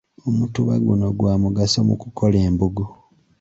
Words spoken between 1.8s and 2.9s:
mu kukola embugo.